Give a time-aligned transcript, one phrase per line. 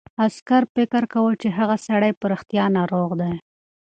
[0.25, 3.33] عسکر فکر کاوه چې هغه سړی په رښتیا ناروغ دی.